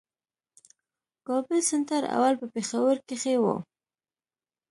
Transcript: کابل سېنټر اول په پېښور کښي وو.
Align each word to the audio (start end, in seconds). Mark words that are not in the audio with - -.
کابل 1.27 1.59
سېنټر 1.69 2.03
اول 2.15 2.33
په 2.41 2.47
پېښور 2.53 2.95
کښي 3.07 3.35
وو. 3.43 3.55